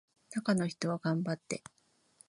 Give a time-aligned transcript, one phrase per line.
[0.31, 1.61] 中の人は頑張って